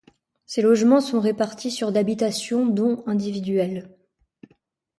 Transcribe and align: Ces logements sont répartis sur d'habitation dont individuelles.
Ces 0.47 0.63
logements 0.63 0.99
sont 0.99 1.19
répartis 1.19 1.69
sur 1.69 1.91
d'habitation 1.91 2.65
dont 2.65 3.03
individuelles. 3.05 3.95